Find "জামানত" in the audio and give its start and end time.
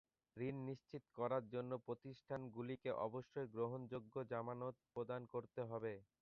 4.31-4.75